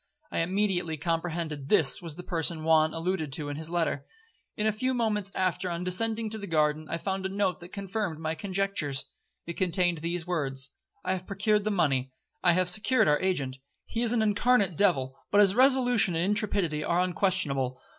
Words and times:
I 0.31 0.39
immediately 0.39 0.97
comprehended 0.97 1.69
this 1.69 2.01
was 2.01 2.15
the 2.15 2.23
person 2.23 2.63
Juan 2.63 2.91
alluded 2.91 3.31
to 3.33 3.49
in 3.49 3.55
his 3.55 3.69
letter. 3.69 4.03
And 4.57 4.65
in 4.65 4.65
a 4.67 4.71
few 4.71 4.95
moments 4.95 5.31
after, 5.35 5.69
on 5.69 5.83
descending 5.83 6.27
to 6.31 6.39
the 6.39 6.47
garden, 6.47 6.87
I 6.89 6.97
found 6.97 7.23
a 7.23 7.29
note 7.29 7.59
that 7.59 7.69
confirmed 7.69 8.17
my 8.17 8.33
conjectures. 8.33 9.05
It 9.45 9.57
contained 9.57 9.99
these 9.99 10.25
words: 10.25 10.71
'I 11.05 11.13
have 11.13 11.27
procured 11.27 11.65
the 11.65 11.69
money—I 11.69 12.53
have 12.53 12.67
secured 12.67 13.07
our 13.07 13.19
agent. 13.21 13.59
He 13.85 14.01
is 14.01 14.11
an 14.11 14.23
incarnate 14.23 14.75
devil, 14.75 15.15
but 15.29 15.39
his 15.39 15.53
resolution 15.53 16.15
and 16.15 16.25
intrepidity 16.25 16.83
are 16.83 16.99
unquestionable. 16.99 17.79